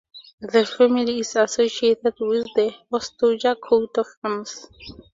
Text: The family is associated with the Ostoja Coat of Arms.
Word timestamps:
The 0.41 0.65
family 0.65 1.19
is 1.19 1.35
associated 1.35 2.15
with 2.19 2.47
the 2.55 2.73
Ostoja 2.91 3.55
Coat 3.61 3.99
of 3.99 4.07
Arms. 4.23 4.65